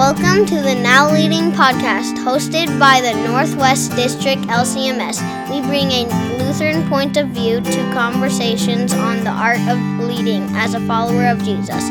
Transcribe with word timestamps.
Welcome 0.00 0.46
to 0.46 0.62
the 0.62 0.74
Now 0.74 1.12
Leading 1.12 1.52
podcast, 1.52 2.16
hosted 2.24 2.80
by 2.80 3.02
the 3.02 3.12
Northwest 3.28 3.94
District 3.96 4.40
LCMS. 4.44 5.20
We 5.50 5.60
bring 5.60 5.90
a 5.92 6.38
Lutheran 6.38 6.88
point 6.88 7.18
of 7.18 7.28
view 7.28 7.60
to 7.60 7.92
conversations 7.92 8.94
on 8.94 9.22
the 9.24 9.30
art 9.30 9.60
of 9.68 9.78
leading 10.08 10.44
as 10.56 10.72
a 10.72 10.80
follower 10.86 11.26
of 11.26 11.44
Jesus, 11.44 11.86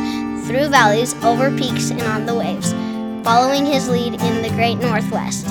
through 0.47 0.69
valleys, 0.69 1.13
over 1.23 1.55
peaks, 1.55 1.91
and 1.91 2.01
on 2.01 2.25
the 2.25 2.33
waves, 2.33 2.71
following 3.23 3.63
his 3.63 3.87
lead 3.87 4.15
in 4.15 4.41
the 4.41 4.49
great 4.55 4.79
Northwest. 4.79 5.45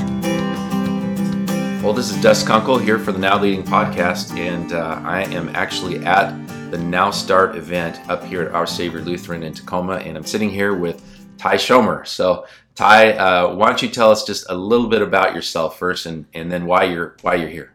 Well, 1.80 1.93
this 1.93 2.11
is 2.11 2.20
Des 2.20 2.45
Kunkel 2.45 2.79
here 2.79 2.98
for 2.98 3.12
the 3.12 3.20
Now 3.20 3.40
Leading 3.40 3.62
podcast, 3.62 4.36
and 4.36 4.72
uh, 4.72 5.00
I 5.04 5.22
am 5.27 5.48
actually 5.54 6.04
at 6.04 6.32
the 6.72 6.79
Now 6.79 7.12
Start 7.12 7.54
event 7.54 8.00
up 8.11 8.25
here 8.25 8.43
at 8.43 8.52
Our 8.52 8.66
Savior 8.66 9.00
Lutheran 9.00 9.45
in 9.45 9.54
Tacoma, 9.54 9.98
and 9.98 10.16
I'm 10.16 10.25
sitting 10.25 10.50
here 10.50 10.75
with 10.75 11.00
Ty 11.39 11.55
Schomer. 11.55 12.07
So, 12.07 12.46
Ty, 12.75 13.12
uh, 13.12 13.54
why 13.54 13.68
don't 13.68 13.82
you 13.82 13.89
tell 13.89 14.11
us 14.11 14.25
just 14.25 14.46
a 14.49 14.54
little 14.54 14.89
bit 14.89 15.03
about 15.03 15.35
yourself 15.35 15.79
first, 15.79 16.07
and, 16.07 16.26
and 16.35 16.50
then 16.50 16.67
why 16.67 16.85
you're 16.85 17.17
why 17.22 17.35
you're 17.35 17.49
here? 17.49 17.72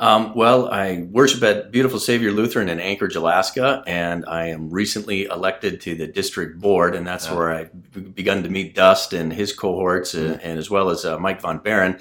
Um, 0.00 0.32
well, 0.36 0.68
I 0.68 1.08
worship 1.10 1.42
at 1.42 1.72
Beautiful 1.72 1.98
Savior 1.98 2.30
Lutheran 2.30 2.68
in 2.68 2.78
Anchorage, 2.78 3.16
Alaska, 3.16 3.82
and 3.84 4.24
I 4.26 4.46
am 4.46 4.70
recently 4.70 5.24
elected 5.24 5.80
to 5.82 5.96
the 5.96 6.06
district 6.06 6.60
board, 6.60 6.94
and 6.94 7.04
that's 7.04 7.28
where 7.28 7.52
I've 7.52 8.14
begun 8.14 8.44
to 8.44 8.48
meet 8.48 8.76
Des 8.76 9.08
and 9.12 9.32
his 9.32 9.52
cohorts, 9.52 10.14
mm-hmm. 10.14 10.38
and 10.40 10.56
as 10.56 10.70
well 10.70 10.90
as 10.90 11.04
uh, 11.04 11.18
Mike 11.18 11.40
Von 11.40 11.58
Barron, 11.58 11.98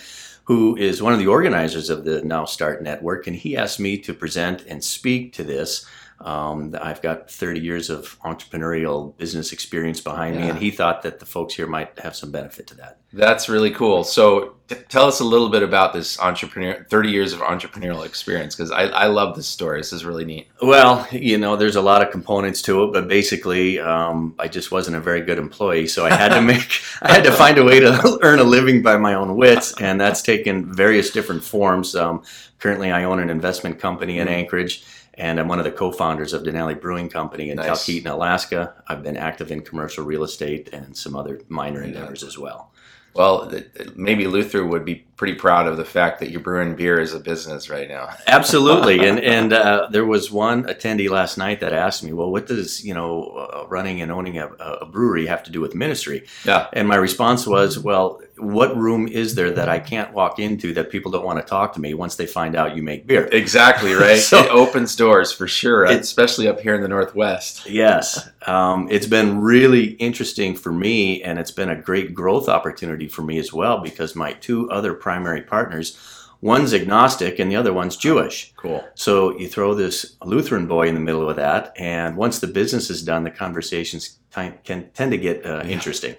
who 0.48 0.78
is 0.78 1.04
one 1.04 1.12
of 1.12 1.20
the 1.20 1.28
organizers 1.28 1.90
of 1.90 2.06
the 2.06 2.22
Now 2.22 2.46
Start 2.46 2.82
Network, 2.82 3.28
and 3.28 3.36
he 3.36 3.58
asked 3.58 3.82
me 3.82 3.98
to 3.98 4.14
present 4.14 4.64
and 4.66 4.82
speak 4.82 5.34
to 5.34 5.44
this. 5.44 5.86
Um, 6.22 6.74
I've 6.82 7.02
got 7.02 7.30
30 7.30 7.60
years 7.60 7.90
of 7.90 8.18
entrepreneurial 8.22 9.16
business 9.18 9.52
experience 9.52 10.00
behind 10.00 10.36
yeah. 10.36 10.42
me, 10.42 10.50
and 10.50 10.58
he 10.58 10.72
thought 10.72 11.02
that 11.02 11.20
the 11.20 11.26
folks 11.26 11.56
here 11.56 11.68
might 11.68 12.00
have 12.00 12.16
some 12.16 12.32
benefit 12.32 12.66
to 12.68 12.76
that. 12.76 12.98
That's 13.14 13.48
really 13.48 13.72
cool. 13.72 14.04
So, 14.04 14.56
t- 14.68 14.76
tell 14.90 15.08
us 15.08 15.22
a 15.22 15.24
little 15.24 15.50
bit 15.50 15.64
about 15.64 15.94
this 15.94 16.20
entrepreneur, 16.20 16.86
30 16.90 17.10
years 17.10 17.34
of 17.34 17.40
entrepreneurial 17.40 18.06
experience, 18.06 18.56
because 18.56 18.70
I, 18.70 18.84
I, 18.84 19.08
love 19.08 19.36
this 19.36 19.48
story. 19.48 19.80
This 19.80 19.94
is 19.94 20.04
really 20.04 20.26
neat. 20.26 20.48
Well, 20.62 21.08
you 21.12 21.38
know, 21.38 21.56
there's 21.56 21.78
a 21.78 21.82
lot 21.82 22.02
of 22.02 22.12
components 22.12 22.62
to 22.64 22.84
it, 22.84 22.94
but 22.94 23.08
basically, 23.08 23.80
um, 23.80 24.36
I 24.38 24.50
just 24.50 24.72
wasn't 24.72 24.98
a 24.98 25.00
very 25.00 25.22
good 25.22 25.38
employee, 25.38 25.88
so 25.88 26.06
I 26.06 26.14
had 26.14 26.34
to 26.34 26.42
make, 26.54 26.82
I 27.02 27.14
had 27.14 27.24
to 27.24 27.32
find 27.32 27.58
a 27.58 27.64
way 27.64 27.80
to 27.80 28.20
earn 28.24 28.40
a 28.40 28.44
living 28.44 28.82
by 28.82 28.98
my 28.98 29.14
own 29.14 29.38
wits, 29.38 29.74
and 29.80 30.00
that's 30.00 30.22
taken 30.22 30.74
various 30.74 31.12
different 31.12 31.44
forms. 31.44 31.96
Um, 31.96 32.24
currently, 32.60 32.92
I 32.92 33.06
own 33.06 33.20
an 33.20 33.30
investment 33.30 33.80
company 33.80 34.20
in 34.20 34.28
mm-hmm. 34.28 34.36
Anchorage 34.36 34.84
and 35.18 35.40
I'm 35.40 35.48
one 35.48 35.60
of 35.60 35.66
the 35.66 35.72
co-founders 35.72 36.34
of 36.34 36.44
Denali 36.44 36.80
Brewing 36.80 37.10
Company 37.10 37.50
in 37.50 37.58
nice. 37.58 37.68
Talkeetna, 37.68 38.12
Alaska. 38.12 38.76
I've 38.88 39.04
been 39.04 39.18
active 39.18 39.52
in 39.52 39.62
commercial 39.62 40.06
real 40.06 40.24
estate 40.24 40.70
and 40.72 40.96
some 40.96 41.16
other 41.16 41.42
minor 41.50 41.82
endeavors 41.82 42.24
as 42.24 42.38
well. 42.38 42.72
Well, 43.18 43.52
maybe 43.96 44.28
Luther 44.28 44.64
would 44.64 44.86
be 44.86 44.96
pretty 45.16 45.34
proud 45.34 45.68
of 45.68 45.78
the 45.78 45.86
fact 45.86 46.20
that 46.20 46.30
you're 46.30 46.40
brewing 46.40 46.76
beer 46.76 47.00
as 47.00 47.16
a 47.16 47.20
business 47.20 47.68
right 47.68 47.90
now. 47.90 48.10
Absolutely, 48.28 49.08
and 49.08 49.20
and 49.20 49.54
uh, 49.54 49.88
there 49.92 50.06
was 50.06 50.30
one 50.30 50.66
attendee 50.66 51.10
last 51.10 51.36
night 51.36 51.62
that 51.62 51.74
asked 51.74 52.04
me, 52.04 52.14
"Well, 52.14 52.32
what 52.32 52.46
does 52.46 52.86
you 52.86 52.94
know 52.94 53.24
uh, 53.24 53.66
running 53.68 54.04
and 54.04 54.12
owning 54.12 54.38
a, 54.38 54.46
a, 54.50 54.86
brewery 54.86 55.26
have 55.26 55.42
to 55.44 55.52
do 55.52 55.60
with 55.60 55.74
ministry?" 55.74 56.28
Yeah, 56.46 56.68
and 56.74 56.88
my 56.88 56.96
response 56.96 57.48
was, 57.48 57.80
"Well, 57.80 58.22
what 58.40 58.76
room 58.78 59.08
is 59.08 59.36
there 59.36 59.52
that 59.52 59.70
I 59.70 59.80
can't 59.80 60.14
walk 60.14 60.40
into 60.40 60.74
that 60.74 60.90
people 60.90 61.12
don't 61.12 61.26
want 61.26 61.40
to 61.40 61.46
talk 61.46 61.74
to 61.74 61.82
me 61.82 61.94
once 61.94 62.16
they 62.16 62.26
find 62.26 62.56
out 62.56 62.76
you 62.76 62.84
make 62.84 63.08
beer?" 63.08 63.28
Exactly 63.32 63.94
right. 64.06 64.20
so, 64.20 64.40
it 64.40 64.50
opens 64.52 64.96
doors 64.96 65.32
for 65.32 65.48
sure, 65.48 65.86
it, 65.86 66.02
especially 66.02 66.48
up 66.48 66.60
here 66.60 66.76
in 66.76 66.82
the 66.82 66.88
Northwest. 66.88 67.70
Yes, 67.70 68.30
um, 68.46 68.88
it's 68.90 69.08
been 69.08 69.40
really 69.42 69.92
interesting 69.94 70.56
for 70.56 70.72
me, 70.72 71.22
and 71.24 71.40
it's 71.40 71.52
been 71.52 71.70
a 71.70 71.76
great 71.76 72.14
growth 72.14 72.48
opportunity 72.50 73.08
for 73.08 73.22
me 73.22 73.38
as 73.38 73.54
well 73.54 73.80
because 73.80 74.16
my 74.16 74.34
two 74.34 74.70
other 74.70 74.94
primary 74.94 75.42
partners. 75.42 75.98
One's 76.40 76.72
agnostic 76.72 77.40
and 77.40 77.52
the 77.52 77.56
other 77.56 77.74
one's 77.74 77.98
Jewish. 77.98 78.54
Cool. 78.58 78.88
So 78.94 79.36
you 79.40 79.48
throw 79.48 79.74
this 79.74 80.18
Lutheran 80.24 80.68
boy 80.68 80.88
in 80.88 80.94
the 80.94 81.02
middle 81.02 81.28
of 81.28 81.36
that, 81.38 81.74
and 81.78 82.16
once 82.16 82.38
the 82.38 82.46
business 82.46 82.92
is 82.92 83.02
done, 83.02 83.24
the 83.24 83.32
conversations 83.32 84.20
t- 84.36 84.52
can 84.64 84.90
tend 84.92 85.12
to 85.12 85.18
get 85.18 85.44
uh, 85.44 85.64
yeah. 85.64 85.72
interesting. 85.72 86.16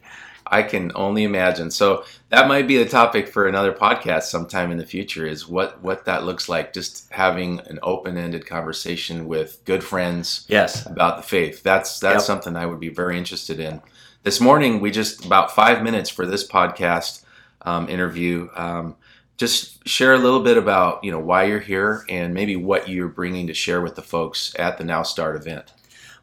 I 0.50 0.62
can 0.62 0.92
only 0.94 1.24
imagine. 1.24 1.70
So 1.70 2.04
that 2.30 2.48
might 2.48 2.66
be 2.66 2.76
the 2.76 2.88
topic 2.88 3.28
for 3.28 3.46
another 3.46 3.72
podcast 3.72 4.24
sometime 4.24 4.70
in 4.70 4.78
the 4.78 4.86
future 4.86 5.26
is 5.26 5.48
what 5.48 5.82
what 5.82 6.04
that 6.04 6.24
looks 6.24 6.48
like 6.48 6.72
just 6.72 7.10
having 7.12 7.60
an 7.66 7.78
open-ended 7.82 8.46
conversation 8.46 9.26
with 9.26 9.60
good 9.64 9.82
friends 9.82 10.46
yes 10.48 10.86
about 10.86 11.16
the 11.16 11.22
faith. 11.22 11.62
That's 11.62 12.00
that's 12.00 12.14
yep. 12.14 12.22
something 12.22 12.56
I 12.56 12.66
would 12.66 12.80
be 12.80 12.88
very 12.88 13.18
interested 13.18 13.60
in. 13.60 13.80
This 14.22 14.40
morning 14.40 14.80
we 14.80 14.90
just 14.90 15.24
about 15.24 15.54
5 15.54 15.82
minutes 15.82 16.10
for 16.10 16.26
this 16.26 16.46
podcast 16.46 17.24
um, 17.62 17.88
interview. 17.88 18.48
Um, 18.54 18.96
just 19.36 19.86
share 19.88 20.14
a 20.14 20.18
little 20.18 20.40
bit 20.42 20.56
about 20.56 21.02
you 21.04 21.10
know 21.10 21.20
why 21.20 21.44
you're 21.44 21.60
here 21.60 22.04
and 22.08 22.34
maybe 22.34 22.56
what 22.56 22.88
you're 22.88 23.08
bringing 23.08 23.46
to 23.46 23.54
share 23.54 23.80
with 23.80 23.94
the 23.94 24.02
folks 24.02 24.54
at 24.58 24.78
the 24.78 24.84
Now 24.84 25.02
Start 25.02 25.36
event. 25.36 25.72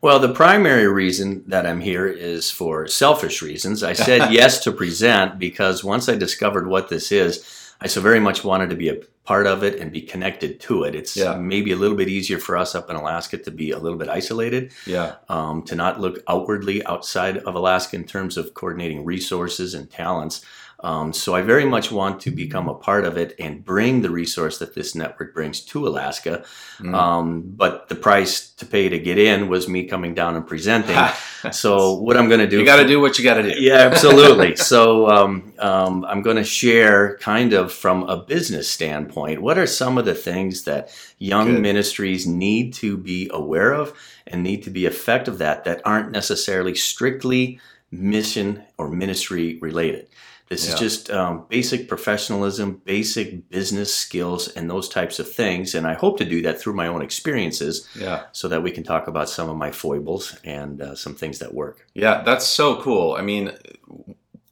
Well, 0.01 0.19
the 0.19 0.33
primary 0.33 0.87
reason 0.87 1.43
that 1.47 1.65
I'm 1.65 1.81
here 1.81 2.07
is 2.07 2.51
for 2.51 2.87
selfish 2.87 3.41
reasons. 3.41 3.83
I 3.83 3.93
said 3.93 4.31
yes 4.31 4.63
to 4.63 4.71
present 4.71 5.39
because 5.39 5.83
once 5.83 6.07
I 6.09 6.15
discovered 6.15 6.67
what 6.67 6.89
this 6.89 7.11
is, 7.11 7.73
I 7.81 7.87
so 7.87 8.01
very 8.01 8.19
much 8.19 8.43
wanted 8.43 8.69
to 8.69 8.75
be 8.75 8.89
a 8.89 8.97
part 9.25 9.47
of 9.47 9.63
it 9.63 9.79
and 9.79 9.91
be 9.91 10.01
connected 10.01 10.59
to 10.61 10.83
it. 10.83 10.95
It's 10.95 11.17
yeah. 11.17 11.35
maybe 11.35 11.71
a 11.71 11.75
little 11.75 11.97
bit 11.97 12.07
easier 12.07 12.37
for 12.37 12.55
us 12.55 12.75
up 12.75 12.89
in 12.89 12.95
Alaska 12.95 13.37
to 13.39 13.51
be 13.51 13.71
a 13.71 13.79
little 13.79 13.97
bit 13.97 14.07
isolated. 14.07 14.71
Yeah. 14.85 15.15
Um, 15.29 15.63
to 15.63 15.75
not 15.75 15.99
look 15.99 16.19
outwardly 16.27 16.85
outside 16.85 17.37
of 17.39 17.55
Alaska 17.55 17.95
in 17.95 18.03
terms 18.03 18.37
of 18.37 18.53
coordinating 18.53 19.03
resources 19.03 19.73
and 19.73 19.89
talents. 19.89 20.45
Um, 20.81 21.13
so 21.13 21.33
I 21.33 21.41
very 21.41 21.65
much 21.65 21.91
want 21.91 22.19
to 22.21 22.31
become 22.31 22.67
a 22.67 22.73
part 22.73 23.05
of 23.05 23.17
it 23.17 23.35
and 23.39 23.63
bring 23.63 24.01
the 24.01 24.09
resource 24.09 24.57
that 24.59 24.75
this 24.75 24.93
network 24.93 25.33
brings 25.33 25.61
to 25.61 25.87
Alaska. 25.87 26.43
Mm. 26.79 26.93
Um, 26.93 27.41
but 27.41 27.87
the 27.87 27.95
price 27.95 28.49
to 28.55 28.65
pay 28.65 28.89
to 28.89 28.99
get 28.99 29.17
in 29.17 29.47
was 29.47 29.69
me 29.69 29.85
coming 29.85 30.13
down 30.13 30.35
and 30.35 30.45
presenting. 30.45 30.97
so 31.51 31.93
what 31.93 32.17
I'm 32.17 32.27
going 32.27 32.41
to 32.41 32.47
do, 32.47 32.57
is 32.57 32.59
you 32.59 32.65
got 32.65 32.81
to 32.81 32.87
do 32.87 32.99
what 32.99 33.17
you 33.17 33.23
got 33.23 33.35
to 33.35 33.43
do. 33.43 33.61
Yeah, 33.61 33.77
absolutely. 33.77 34.55
so 34.71 35.09
um, 35.09 35.53
um 35.59 36.05
I'm 36.05 36.21
going 36.21 36.37
to 36.37 36.43
share 36.43 37.17
kind 37.17 37.53
of 37.53 37.71
from 37.71 38.03
a 38.03 38.17
business 38.17 38.69
standpoint. 38.69 39.41
What 39.41 39.57
are 39.57 39.67
some 39.67 39.97
of 39.97 40.05
the 40.05 40.15
things 40.15 40.63
that 40.63 40.89
young 41.17 41.53
Good. 41.53 41.61
ministries 41.61 42.27
need 42.27 42.73
to 42.75 42.97
be 42.97 43.29
aware 43.33 43.73
of 43.73 43.93
and 44.27 44.43
need 44.43 44.63
to 44.63 44.69
be 44.69 44.85
effective 44.85 45.41
at 45.41 45.63
that 45.63 45.81
aren't 45.85 46.11
necessarily 46.11 46.75
strictly 46.75 47.59
mission 47.91 48.63
or 48.77 48.89
ministry 48.89 49.57
related? 49.61 50.07
This 50.47 50.67
yeah. 50.67 50.73
is 50.73 50.79
just 50.79 51.09
um, 51.09 51.45
basic 51.49 51.87
professionalism, 51.87 52.81
basic 52.85 53.49
business 53.49 53.93
skills, 53.93 54.47
and 54.49 54.69
those 54.69 54.87
types 54.87 55.17
of 55.17 55.31
things. 55.31 55.73
And 55.73 55.87
I 55.87 55.95
hope 55.95 56.17
to 56.19 56.25
do 56.25 56.41
that 56.43 56.59
through 56.59 56.73
my 56.73 56.87
own 56.87 57.01
experiences, 57.01 57.87
yeah. 57.95 58.25
so 58.31 58.47
that 58.49 58.61
we 58.61 58.69
can 58.69 58.83
talk 58.83 59.07
about 59.07 59.27
some 59.27 59.49
of 59.49 59.57
my 59.57 59.71
foibles 59.71 60.37
and 60.43 60.81
uh, 60.81 60.95
some 60.95 61.15
things 61.15 61.39
that 61.39 61.53
work. 61.53 61.87
Yeah, 61.95 62.21
that's 62.21 62.45
so 62.45 62.79
cool. 62.79 63.15
I 63.15 63.21
mean, 63.21 63.53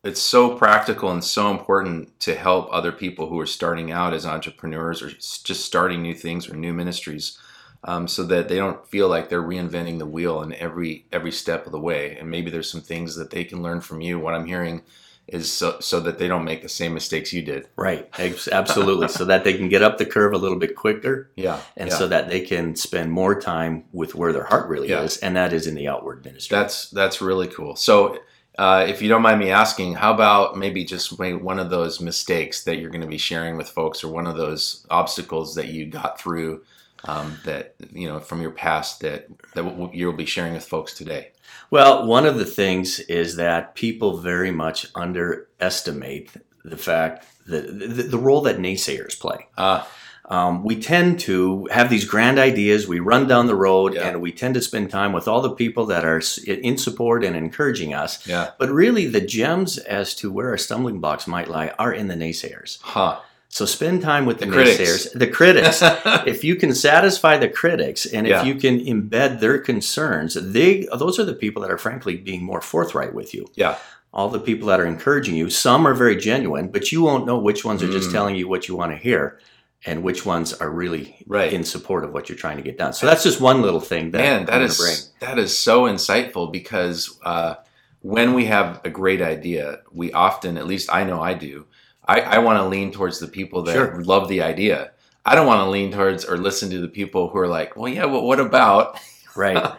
it's 0.03 0.21
so 0.21 0.57
practical 0.57 1.11
and 1.11 1.23
so 1.23 1.51
important 1.51 2.19
to 2.21 2.33
help 2.33 2.69
other 2.71 2.91
people 2.91 3.29
who 3.29 3.39
are 3.39 3.45
starting 3.45 3.91
out 3.91 4.13
as 4.13 4.25
entrepreneurs 4.25 5.03
or 5.03 5.11
just 5.11 5.63
starting 5.63 6.01
new 6.01 6.15
things 6.15 6.49
or 6.49 6.55
new 6.55 6.73
ministries. 6.73 7.37
Um, 7.85 8.07
so 8.07 8.23
that 8.23 8.47
they 8.47 8.55
don't 8.55 8.87
feel 8.87 9.09
like 9.09 9.27
they're 9.27 9.43
reinventing 9.43 9.99
the 9.99 10.05
wheel 10.05 10.41
in 10.41 10.53
every 10.53 11.05
every 11.11 11.33
step 11.33 11.65
of 11.65 11.73
the 11.73 11.81
way. 11.81 12.15
And 12.17 12.31
maybe 12.31 12.49
there's 12.49 12.71
some 12.71 12.79
things 12.79 13.17
that 13.17 13.29
they 13.29 13.43
can 13.43 13.61
learn 13.61 13.81
from 13.81 13.99
you. 13.99 14.17
What 14.17 14.33
I'm 14.33 14.45
hearing 14.45 14.83
is 15.28 15.51
so, 15.51 15.79
so 15.79 16.00
that 16.01 16.19
they 16.19 16.28
don't 16.28 16.44
make 16.44 16.61
the 16.61 16.69
same 16.69 16.94
mistakes 16.94 17.31
you 17.31 17.41
did. 17.41 17.67
Right. 17.75 18.07
Absolutely. 18.19 19.07
so 19.07 19.25
that 19.25 19.44
they 19.44 19.53
can 19.53 19.69
get 19.69 19.81
up 19.81 19.97
the 19.97 20.06
curve 20.06 20.34
a 20.34 20.38
little 20.38 20.59
bit 20.59 20.75
quicker. 20.75 21.31
Yeah. 21.35 21.59
And 21.78 21.89
yeah. 21.89 21.95
so 21.95 22.07
that 22.07 22.29
they 22.29 22.41
can 22.41 22.75
spend 22.75 23.11
more 23.11 23.39
time 23.39 23.85
with 23.91 24.16
where 24.16 24.33
their 24.33 24.44
heart 24.44 24.67
really 24.67 24.89
yeah. 24.89 25.01
is, 25.01 25.17
and 25.17 25.35
that 25.35 25.53
is 25.53 25.67
in 25.67 25.75
the 25.75 25.88
outward 25.88 26.25
ministry. 26.25 26.56
That's 26.56 26.89
that's 26.89 27.22
really 27.22 27.47
cool. 27.47 27.75
So 27.75 28.19
uh, 28.57 28.85
if 28.88 29.01
you 29.01 29.09
don't 29.09 29.22
mind 29.22 29.39
me 29.39 29.50
asking, 29.50 29.95
how 29.95 30.13
about 30.13 30.57
maybe 30.57 30.83
just 30.83 31.18
one 31.18 31.59
of 31.59 31.69
those 31.69 32.00
mistakes 32.00 32.63
that 32.65 32.77
you're 32.77 32.92
going 32.92 33.01
to 33.01 33.07
be 33.07 33.18
sharing 33.18 33.57
with 33.57 33.69
folks, 33.69 34.03
or 34.03 34.09
one 34.09 34.27
of 34.27 34.38
those 34.38 34.86
obstacles 34.89 35.56
that 35.56 35.69
you 35.69 35.86
got 35.88 36.19
through 36.19 36.63
um, 37.05 37.38
that 37.45 37.75
you 37.91 38.07
know 38.07 38.19
from 38.19 38.41
your 38.41 38.51
past 38.51 39.01
that 39.01 39.27
that 39.53 39.89
you'll 39.94 40.13
be 40.13 40.25
sharing 40.25 40.53
with 40.53 40.65
folks 40.65 40.94
today? 40.94 41.31
Well, 41.69 42.05
one 42.05 42.25
of 42.25 42.38
the 42.38 42.45
things 42.45 43.00
is 43.01 43.35
that 43.38 43.75
people 43.75 44.17
very 44.17 44.51
much 44.51 44.88
underestimate 44.95 46.31
the 46.63 46.77
fact 46.77 47.25
that 47.47 47.67
the, 47.67 48.03
the 48.03 48.17
role 48.17 48.41
that 48.41 48.57
naysayers 48.57 49.19
play. 49.19 49.47
Uh, 49.57 49.83
um, 50.25 50.63
we 50.63 50.79
tend 50.79 51.19
to 51.21 51.67
have 51.71 51.89
these 51.89 52.05
grand 52.05 52.39
ideas. 52.39 52.88
We 52.88 53.00
run 53.00 53.27
down 53.27 53.47
the 53.47 53.56
road, 53.56 53.94
yeah. 53.94 54.07
and 54.07 54.21
we 54.21 54.31
tend 54.31 54.53
to 54.53 54.61
spend 54.61 54.89
time 54.89 55.11
with 55.11 55.27
all 55.27 55.41
the 55.41 55.51
people 55.51 55.85
that 55.88 56.06
are 56.06 56.21
in 56.47 56.77
support 56.77 57.25
and 57.25 57.35
encouraging 57.35 57.94
us. 57.94 58.25
Yeah. 58.25 58.51
But 58.57 58.69
really, 58.69 59.07
the 59.07 59.21
gems 59.21 59.77
as 59.77 60.15
to 60.15 60.31
where 60.31 60.49
our 60.49 60.57
stumbling 60.57 60.99
blocks 60.99 61.27
might 61.27 61.49
lie 61.49 61.73
are 61.77 61.94
in 61.94 62.07
the 62.07 62.15
naysayers. 62.15 62.79
Huh. 62.81 63.19
So 63.53 63.65
spend 63.67 64.01
time 64.01 64.25
with 64.25 64.39
the, 64.39 64.47
the 64.47 64.55
naysayers, 64.55 65.13
the 65.13 65.27
critics. 65.27 65.79
if 66.25 66.44
you 66.44 66.55
can 66.55 66.73
satisfy 66.73 67.38
the 67.38 67.47
critics 67.47 68.03
and 68.07 68.25
yeah. 68.25 68.39
if 68.41 68.47
you 68.47 68.55
can 68.55 68.79
embed 68.79 69.41
their 69.41 69.59
concerns, 69.59 70.33
they 70.33 70.88
those 70.97 71.19
are 71.19 71.23
the 71.23 71.35
people 71.35 71.61
that 71.61 71.69
are 71.69 71.77
frankly 71.77 72.17
being 72.17 72.44
more 72.44 72.61
forthright 72.61 73.13
with 73.13 73.31
you. 73.35 73.45
Yeah. 73.53 73.77
all 74.11 74.29
the 74.29 74.39
people 74.39 74.67
that 74.69 74.79
are 74.79 74.85
encouraging 74.88 75.35
you, 75.35 75.50
some 75.51 75.88
are 75.88 75.94
very 75.94 76.15
genuine, 76.15 76.67
but 76.69 76.91
you 76.91 77.03
won't 77.03 77.27
know 77.27 77.38
which 77.38 77.63
ones 77.63 77.83
are 77.83 77.91
just 77.91 78.09
Mm. 78.09 78.13
telling 78.13 78.35
you 78.35 78.47
what 78.47 78.67
you 78.67 78.75
want 78.75 78.91
to 78.91 78.97
hear 78.97 79.39
and 79.85 80.01
which 80.01 80.25
ones 80.25 80.51
are 80.53 80.69
really 80.71 81.15
Right. 81.27 81.53
in 81.53 81.63
support 81.63 82.03
of 82.03 82.11
what 82.13 82.29
you're 82.29 82.38
trying 82.38 82.57
to 82.57 82.63
get 82.63 82.77
done. 82.77 82.94
So 82.94 83.06
that's 83.06 83.23
just 83.23 83.39
one 83.39 83.61
little 83.61 83.79
thing 83.91 84.11
that 84.11 84.17
Man, 84.19 84.49
I'm 84.51 84.61
is 84.63 84.77
bring. 84.77 84.97
that 85.29 85.38
is 85.38 85.56
so 85.56 85.83
insightful 85.83 86.51
because 86.51 87.19
uh, 87.23 87.56
when 88.01 88.33
we 88.33 88.45
have 88.45 88.81
a 88.83 88.89
great 88.89 89.21
idea, 89.21 89.79
we 89.91 90.11
often, 90.11 90.57
at 90.57 90.65
least 90.67 90.89
I 90.91 91.03
know 91.03 91.21
I 91.21 91.33
do, 91.35 91.65
I, 92.07 92.21
I 92.21 92.38
want 92.39 92.57
to 92.59 92.65
lean 92.67 92.91
towards 92.91 93.19
the 93.19 93.27
people 93.27 93.63
that 93.63 93.73
Sure. 93.73 94.01
love 94.03 94.27
the 94.27 94.41
idea. 94.41 94.91
I 95.25 95.35
don't 95.35 95.47
want 95.47 95.59
to 95.65 95.69
lean 95.69 95.91
towards 95.91 96.25
or 96.25 96.38
listen 96.38 96.69
to 96.71 96.81
the 96.81 96.88
people 96.89 97.29
who 97.29 97.38
are 97.39 97.47
like, 97.47 97.77
well, 97.77 97.91
yeah, 97.91 98.05
well, 98.05 98.23
what 98.23 98.39
about? 98.39 99.00
Right. 99.35 99.73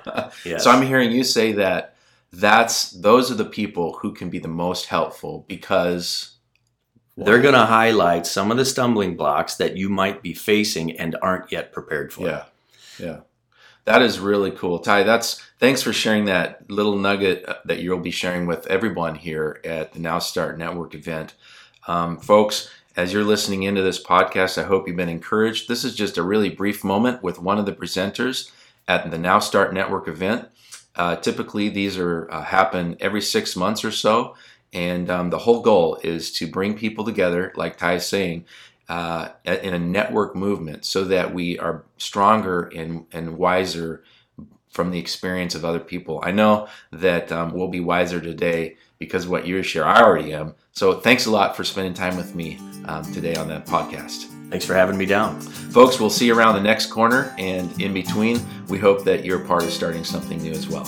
Yes. 0.44 0.64
So 0.64 0.70
I'm 0.72 0.82
hearing 0.84 1.12
you 1.12 1.22
say 1.22 1.52
that 1.52 1.94
that's 2.32 2.90
those 2.90 3.30
are 3.30 3.36
the 3.36 3.44
people 3.44 3.92
who 4.02 4.12
can 4.12 4.28
be 4.30 4.40
the 4.40 4.48
most 4.48 4.86
helpful 4.86 5.44
because 5.48 6.32
They're 7.16 7.40
going 7.40 7.54
to 7.54 7.66
highlight 7.66 8.26
some 8.26 8.50
of 8.50 8.56
the 8.56 8.64
stumbling 8.64 9.16
blocks 9.16 9.54
that 9.56 9.76
you 9.76 9.88
might 9.88 10.22
be 10.22 10.34
facing 10.34 10.98
and 10.98 11.16
aren't 11.22 11.52
yet 11.52 11.72
prepared 11.72 12.12
for. 12.12 12.26
Yeah, 12.26 12.44
yeah, 12.98 13.20
that 13.84 14.02
is 14.02 14.18
really 14.18 14.50
cool, 14.50 14.80
Ty. 14.80 15.04
That's 15.04 15.40
thanks 15.60 15.82
for 15.82 15.92
sharing 15.92 16.24
that 16.26 16.68
little 16.70 16.96
nugget 16.96 17.44
uh, 17.48 17.56
that 17.66 17.80
you'll 17.80 18.00
be 18.00 18.10
sharing 18.10 18.46
with 18.46 18.66
everyone 18.66 19.14
here 19.16 19.60
at 19.64 19.92
the 19.92 20.00
Now 20.00 20.18
Start 20.18 20.58
Network 20.58 20.94
event, 20.94 21.34
um, 21.86 22.18
folks. 22.18 22.70
As 22.96 23.12
you're 23.12 23.24
listening 23.24 23.64
into 23.64 23.82
this 23.82 24.02
podcast, 24.02 24.56
I 24.56 24.66
hope 24.66 24.86
you've 24.86 24.96
been 24.96 25.08
encouraged. 25.08 25.68
This 25.68 25.84
is 25.84 25.96
just 25.96 26.16
a 26.16 26.22
really 26.22 26.48
brief 26.48 26.84
moment 26.84 27.24
with 27.24 27.40
one 27.40 27.58
of 27.58 27.66
the 27.66 27.72
presenters 27.72 28.52
at 28.86 29.10
the 29.10 29.18
Now 29.18 29.40
Start 29.40 29.74
Network 29.74 30.06
event. 30.06 30.48
Uh, 30.94 31.16
typically, 31.16 31.68
these 31.68 31.98
are 31.98 32.30
uh, 32.30 32.44
happen 32.44 32.96
every 33.00 33.20
six 33.20 33.56
months 33.56 33.84
or 33.84 33.90
so, 33.90 34.36
and 34.72 35.10
um, 35.10 35.30
the 35.30 35.38
whole 35.38 35.60
goal 35.60 35.98
is 36.04 36.30
to 36.32 36.46
bring 36.46 36.74
people 36.74 37.04
together, 37.04 37.52
like 37.56 37.76
Ty 37.76 37.94
is 37.94 38.06
saying, 38.06 38.44
uh, 38.88 39.30
in 39.44 39.74
a 39.74 39.78
network 39.78 40.36
movement 40.36 40.84
so 40.84 41.04
that 41.04 41.34
we 41.34 41.58
are 41.58 41.84
stronger 41.96 42.70
and, 42.76 43.06
and 43.12 43.38
wiser 43.38 44.04
from 44.68 44.90
the 44.90 44.98
experience 44.98 45.54
of 45.54 45.64
other 45.64 45.80
people. 45.80 46.20
I 46.22 46.32
know 46.32 46.68
that 46.92 47.32
um, 47.32 47.54
we'll 47.54 47.68
be 47.68 47.80
wiser 47.80 48.20
today 48.20 48.76
because 49.04 49.24
of 49.24 49.30
what 49.30 49.46
you 49.46 49.62
share. 49.62 49.84
I 49.84 50.02
already 50.02 50.32
am. 50.32 50.54
So 50.72 51.00
thanks 51.00 51.26
a 51.26 51.30
lot 51.30 51.56
for 51.56 51.64
spending 51.64 51.94
time 51.94 52.16
with 52.16 52.34
me 52.34 52.58
um, 52.86 53.04
today 53.12 53.36
on 53.36 53.48
the 53.48 53.60
podcast. 53.60 54.30
Thanks 54.50 54.64
for 54.64 54.74
having 54.74 54.96
me 54.96 55.06
down. 55.06 55.40
Folks, 55.40 55.98
we'll 55.98 56.10
see 56.10 56.26
you 56.26 56.36
around 56.36 56.54
the 56.54 56.62
next 56.62 56.86
corner. 56.86 57.34
And 57.38 57.80
in 57.80 57.92
between, 57.92 58.40
we 58.68 58.78
hope 58.78 59.04
that 59.04 59.24
you're 59.24 59.40
part 59.40 59.64
of 59.64 59.70
starting 59.70 60.04
something 60.04 60.40
new 60.42 60.52
as 60.52 60.68
well. 60.68 60.86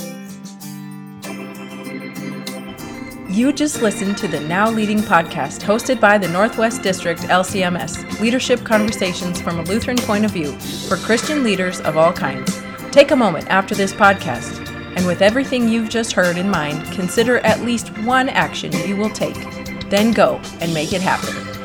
You 3.28 3.52
just 3.52 3.82
listened 3.82 4.16
to 4.18 4.28
the 4.28 4.40
Now 4.40 4.70
Leading 4.70 5.00
podcast 5.00 5.60
hosted 5.60 6.00
by 6.00 6.16
the 6.16 6.28
Northwest 6.28 6.82
District 6.82 7.20
LCMS 7.22 8.18
Leadership 8.18 8.64
Conversations 8.64 9.40
from 9.40 9.58
a 9.58 9.62
Lutheran 9.64 9.98
Point 9.98 10.24
of 10.24 10.30
View 10.30 10.52
for 10.88 10.96
Christian 10.96 11.42
leaders 11.42 11.80
of 11.80 11.96
all 11.96 12.12
kinds. 12.12 12.62
Take 12.92 13.10
a 13.10 13.16
moment 13.16 13.46
after 13.48 13.74
this 13.74 13.92
podcast, 13.92 14.65
and 14.96 15.06
with 15.06 15.22
everything 15.22 15.68
you've 15.68 15.88
just 15.88 16.12
heard 16.12 16.36
in 16.36 16.50
mind, 16.50 16.84
consider 16.92 17.38
at 17.38 17.60
least 17.60 17.96
one 17.98 18.28
action 18.28 18.72
you 18.88 18.96
will 18.96 19.10
take. 19.10 19.36
Then 19.90 20.12
go 20.12 20.40
and 20.60 20.74
make 20.74 20.92
it 20.92 21.00
happen. 21.00 21.55